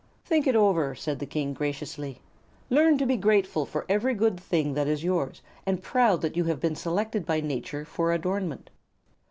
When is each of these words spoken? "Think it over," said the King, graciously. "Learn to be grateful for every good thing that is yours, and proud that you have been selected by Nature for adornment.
"Think 0.25 0.47
it 0.47 0.55
over," 0.55 0.95
said 0.95 1.19
the 1.19 1.27
King, 1.27 1.53
graciously. 1.53 2.21
"Learn 2.71 2.97
to 2.97 3.05
be 3.05 3.17
grateful 3.17 3.67
for 3.67 3.85
every 3.87 4.15
good 4.15 4.39
thing 4.39 4.73
that 4.73 4.87
is 4.87 5.03
yours, 5.03 5.43
and 5.63 5.83
proud 5.83 6.21
that 6.21 6.35
you 6.35 6.45
have 6.45 6.59
been 6.59 6.75
selected 6.75 7.23
by 7.23 7.39
Nature 7.39 7.85
for 7.85 8.11
adornment. 8.11 8.71